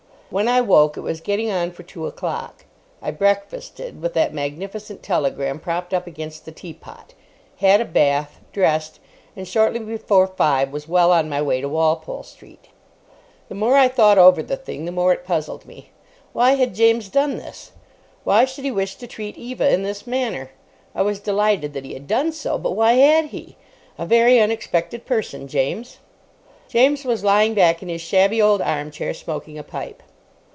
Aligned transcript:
When 0.31 0.47
I 0.47 0.61
woke, 0.61 0.95
it 0.95 1.01
was 1.01 1.19
getting 1.19 1.51
on 1.51 1.71
for 1.71 1.83
two 1.83 2.07
o'clock. 2.07 2.63
I 3.01 3.11
breakfasted, 3.11 4.01
with 4.01 4.13
that 4.13 4.33
magnificent 4.33 5.03
telegram 5.03 5.59
propped 5.59 5.93
up 5.93 6.07
against 6.07 6.45
the 6.45 6.53
teapot; 6.53 7.13
had 7.57 7.81
a 7.81 7.83
bath, 7.83 8.39
dressed, 8.53 9.01
and 9.35 9.45
shortly 9.45 9.79
before 9.79 10.27
five 10.27 10.71
was 10.71 10.87
well 10.87 11.11
on 11.11 11.27
my 11.27 11.41
way 11.41 11.59
to 11.59 11.67
Walpole 11.67 12.23
Street. 12.23 12.69
The 13.49 13.55
more 13.55 13.75
I 13.75 13.89
thought 13.89 14.17
over 14.17 14.41
the 14.41 14.55
thing, 14.55 14.85
the 14.85 14.93
more 14.93 15.11
it 15.11 15.25
puzzled 15.25 15.65
me. 15.65 15.89
Why 16.31 16.51
had 16.53 16.73
James 16.75 17.09
done 17.09 17.35
this? 17.35 17.73
Why 18.23 18.45
should 18.45 18.63
he 18.63 18.71
wish 18.71 18.95
to 18.95 19.07
treat 19.07 19.37
Eva 19.37 19.69
in 19.73 19.83
this 19.83 20.07
manner? 20.07 20.51
I 20.95 21.01
was 21.01 21.19
delighted 21.19 21.73
that 21.73 21.83
he 21.83 21.93
had 21.93 22.07
done 22.07 22.31
so, 22.31 22.57
but 22.57 22.71
why 22.71 22.93
had 22.93 23.25
he? 23.31 23.57
A 23.97 24.05
very 24.05 24.39
unexpected 24.39 25.05
person, 25.05 25.49
James. 25.49 25.97
James 26.69 27.03
was 27.03 27.21
lying 27.21 27.53
back 27.53 27.83
in 27.83 27.89
his 27.89 27.99
shabby 27.99 28.41
old 28.41 28.61
armchair, 28.61 29.13
smoking 29.13 29.57
a 29.57 29.63
pipe. 29.63 30.01